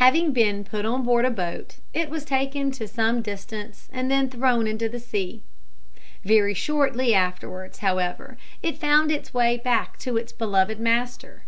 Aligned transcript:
Having 0.00 0.32
been 0.32 0.64
put 0.64 0.84
on 0.84 1.02
board 1.02 1.24
a 1.24 1.30
boat, 1.30 1.76
it 1.94 2.10
was 2.10 2.26
taken 2.26 2.70
to 2.72 2.86
some 2.86 3.22
distance 3.22 3.88
and 3.90 4.10
then 4.10 4.28
thrown 4.28 4.66
into 4.66 4.86
the 4.86 5.00
sea. 5.00 5.42
Very 6.26 6.52
shortly 6.52 7.14
afterwards, 7.14 7.78
however, 7.78 8.36
it 8.62 8.76
found 8.76 9.10
its 9.10 9.32
way 9.32 9.56
back 9.56 9.96
to 10.00 10.18
its 10.18 10.30
beloved 10.30 10.78
master. 10.78 11.44